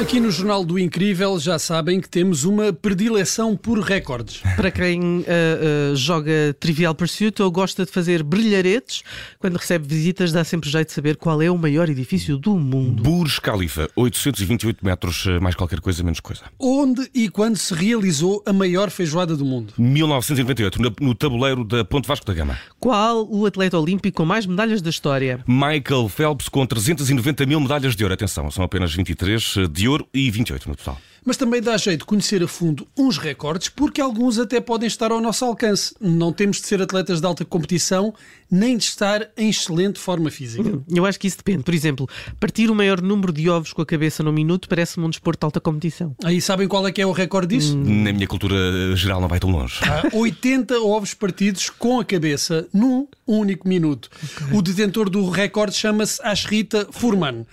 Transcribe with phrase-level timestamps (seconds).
[0.00, 4.40] Aqui no Jornal do Incrível já sabem que temos uma predileção por recordes.
[4.54, 9.02] Para quem uh, uh, joga Trivial Pursuit ou gosta de fazer brilharetes,
[9.40, 13.02] quando recebe visitas dá sempre jeito de saber qual é o maior edifício do mundo.
[13.02, 16.42] Burj Khalifa, 828 metros, eh, mais qualquer coisa, menos coisa.
[16.60, 19.74] Onde e quando se realizou a maior feijoada do mundo?
[19.76, 22.56] 1998, no, no tabuleiro da Ponte Vasco da Gama.
[22.78, 25.42] Qual o atleta olímpico com mais medalhas da história?
[25.44, 28.14] Michael Phelps com 390 mil medalhas de ouro.
[28.14, 30.98] Atenção, são apenas 23 de ouro e 28 no total.
[31.24, 35.10] Mas também dá jeito de conhecer a fundo uns recordes, porque alguns até podem estar
[35.10, 35.94] ao nosso alcance.
[36.00, 38.14] Não temos de ser atletas de alta competição,
[38.50, 40.80] nem de estar em excelente forma física.
[40.88, 41.64] Eu acho que isso depende.
[41.64, 42.08] Por exemplo,
[42.40, 45.44] partir o maior número de ovos com a cabeça num minuto parece-me um desporto de
[45.44, 46.16] alta competição.
[46.24, 47.76] Aí sabem qual é que é o recorde disso?
[47.76, 48.04] Hum.
[48.04, 49.80] Na minha cultura geral não vai tão longe.
[49.82, 54.08] Há 80 ovos partidos com a cabeça num único minuto.
[54.24, 54.56] Okay.
[54.56, 57.44] O detentor do recorde chama-se Ashrita Furman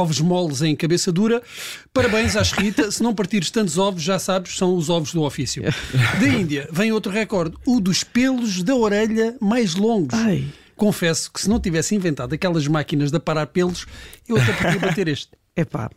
[0.00, 1.42] ovos moles em cabeça dura.
[1.92, 2.90] Parabéns à Rita.
[2.90, 5.62] Se não partires tantos ovos, já sabes, são os ovos do ofício.
[6.20, 10.18] Da Índia vem outro recorde, o dos pelos da orelha mais longos.
[10.18, 10.44] Ai.
[10.76, 13.86] Confesso que se não tivesse inventado aquelas máquinas de aparar pelos,
[14.28, 15.30] eu até podia bater este.
[15.56, 15.88] Epá,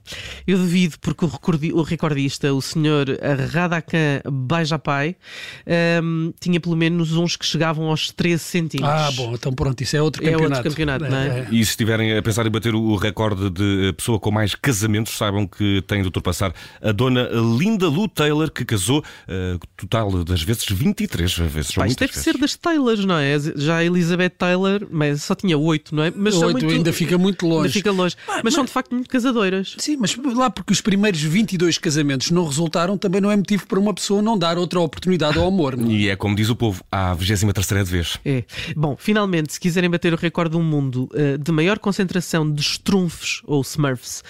[0.48, 3.08] eu duvido porque o, recordista, o senhor
[3.52, 5.18] Radakan Bajapai,
[6.02, 8.90] um, tinha pelo menos uns que chegavam aos 13 centímetros.
[8.90, 10.54] Ah, bom, então pronto, isso é outro campeonato.
[10.54, 11.40] É outro campeonato, não é?
[11.40, 11.48] é?
[11.52, 15.46] E se estiverem a pensar em bater o recorde de pessoa com mais casamentos, saibam
[15.46, 20.66] que tem de ultrapassar a dona Linda Lou Taylor, que casou uh, total das vezes
[20.70, 21.72] 23 vezes.
[21.74, 22.24] Pá, isto deve vezes.
[22.24, 23.38] ser das Taylors, não é?
[23.58, 26.14] Já a Elizabeth Taylor, mas só tinha 8, não é?
[26.16, 26.74] Mas 8 muito...
[26.74, 27.64] ainda fica muito longe.
[27.64, 28.16] Ainda fica longe.
[28.26, 29.49] Mas, mas, são de facto muito casadores.
[29.78, 33.80] Sim, mas lá porque os primeiros 22 casamentos não resultaram, também não é motivo para
[33.80, 35.76] uma pessoa não dar outra oportunidade ao amor.
[35.76, 35.90] Não?
[35.90, 35.94] É?
[35.94, 38.20] E é como diz o povo, à 23 de vez.
[38.26, 38.44] É.
[38.76, 43.42] Bom, finalmente, se quiserem bater o recorde do mundo uh, de maior concentração de strunfs
[43.46, 44.24] ou smurfs,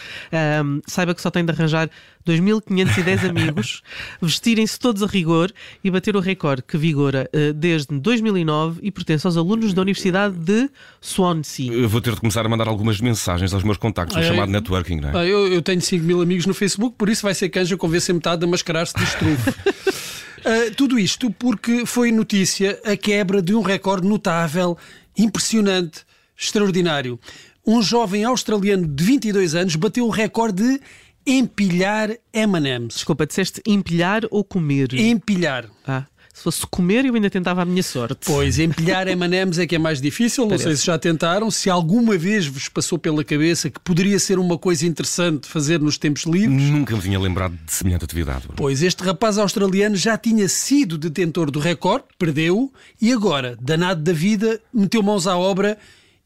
[0.64, 1.90] um, saiba que só tem de arranjar
[2.30, 3.82] 2.510 amigos,
[4.22, 5.52] vestirem-se todos a rigor
[5.84, 10.36] e bater o recorde que vigora uh, desde 2009 e pertence aos alunos da Universidade
[10.36, 10.70] de
[11.02, 11.74] Swansea.
[11.74, 14.52] Eu vou ter de começar a mandar algumas mensagens aos meus contactos, o é, chamado
[14.52, 15.28] networking, não é?
[15.28, 18.44] Eu, eu tenho 5 mil amigos no Facebook, por isso vai ser canja convencer metade
[18.44, 19.50] a mascarar-se de estrufo.
[19.50, 24.78] Uh, tudo isto porque foi notícia a quebra de um recorde notável,
[25.18, 26.06] impressionante,
[26.38, 27.20] extraordinário.
[27.66, 30.82] Um jovem australiano de 22 anos bateu o recorde de
[31.26, 32.96] empilhar M&M's.
[32.96, 34.94] Desculpa, disseste empilhar ou comer?
[34.94, 35.66] Empilhar.
[35.86, 36.06] Ah.
[36.40, 38.18] Se fosse comer, eu ainda tentava a minha sorte.
[38.26, 40.48] Pois, empilhar M&M's é que é mais difícil.
[40.48, 41.52] Não sei se já tentaram.
[41.52, 45.98] Se alguma vez vos passou pela cabeça que poderia ser uma coisa interessante fazer nos
[45.98, 46.70] tempos livres.
[46.70, 48.48] Nunca me tinha lembrado de semelhante atividade.
[48.56, 52.72] Pois, este rapaz australiano já tinha sido detentor do recorde, perdeu
[53.02, 55.78] e agora, danado da vida, meteu mãos à obra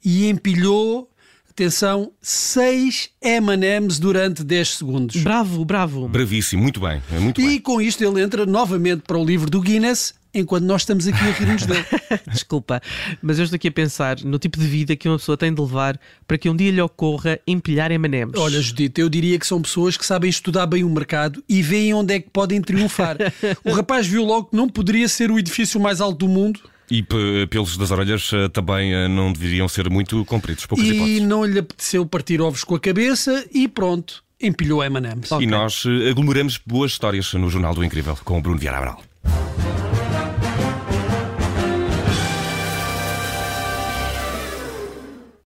[0.05, 1.09] e empilhou
[1.53, 5.23] atenção, 6 M&M's durante 10 segundos.
[5.23, 6.07] Bravo, bravo.
[6.07, 7.01] Bravíssimo, muito bem.
[7.11, 7.59] É muito e bem.
[7.59, 11.31] com isto ele entra novamente para o livro do Guinness enquanto nós estamos aqui a
[11.31, 11.85] rir-nos dele.
[12.27, 12.81] Desculpa,
[13.21, 15.61] mas eu estou aqui a pensar no tipo de vida que uma pessoa tem de
[15.61, 18.39] levar para que um dia lhe ocorra empilhar M&M's.
[18.39, 21.93] Olha, Judito, eu diria que são pessoas que sabem estudar bem o mercado e veem
[21.93, 23.17] onde é que podem triunfar.
[23.63, 26.59] o rapaz viu logo que não poderia ser o edifício mais alto do mundo
[26.89, 27.03] e
[27.49, 31.17] pelos das orelhas eh, também eh, não deveriam ser muito compridos, poucas e hipóteses.
[31.19, 35.31] E não lhe apeteceu partir ovos com a cabeça e pronto, empilhou M&M's.
[35.31, 35.47] Okay.
[35.47, 39.01] E nós eh, aglomeramos boas histórias no Jornal do Incrível com o Bruno Vieira Amaral.